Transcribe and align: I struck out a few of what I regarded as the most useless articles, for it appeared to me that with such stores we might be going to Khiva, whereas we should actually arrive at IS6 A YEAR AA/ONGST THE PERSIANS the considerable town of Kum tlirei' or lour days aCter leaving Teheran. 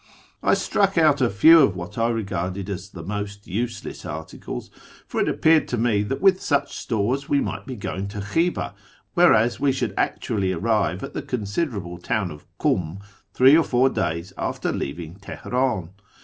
I 0.41 0.55
struck 0.55 0.97
out 0.97 1.21
a 1.21 1.29
few 1.29 1.59
of 1.59 1.75
what 1.75 1.95
I 1.95 2.09
regarded 2.09 2.71
as 2.71 2.89
the 2.89 3.03
most 3.03 3.45
useless 3.45 4.03
articles, 4.03 4.71
for 5.05 5.21
it 5.21 5.29
appeared 5.29 5.67
to 5.67 5.77
me 5.77 6.01
that 6.01 6.21
with 6.23 6.41
such 6.41 6.75
stores 6.75 7.29
we 7.29 7.39
might 7.39 7.67
be 7.67 7.75
going 7.75 8.07
to 8.07 8.17
Khiva, 8.21 8.73
whereas 9.13 9.59
we 9.59 9.71
should 9.71 9.93
actually 9.97 10.53
arrive 10.53 11.03
at 11.03 11.13
IS6 11.13 11.13
A 11.13 11.13
YEAR 11.13 11.13
AA/ONGST 11.13 11.13
THE 11.13 11.21
PERSIANS 11.21 11.29
the 11.29 11.37
considerable 11.37 11.97
town 11.99 12.31
of 12.31 12.45
Kum 12.57 12.99
tlirei' 13.35 13.73
or 13.75 13.79
lour 13.79 13.89
days 13.93 14.33
aCter 14.39 14.75
leaving 14.75 15.17
Teheran. 15.17 15.89